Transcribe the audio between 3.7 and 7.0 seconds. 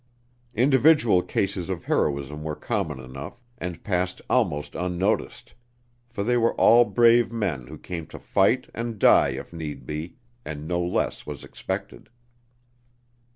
passed almost unnoticed; for they were all